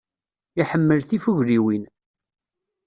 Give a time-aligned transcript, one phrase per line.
[0.61, 1.83] Iḥemmel tifugliwin.